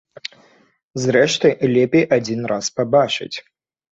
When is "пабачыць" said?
2.79-3.37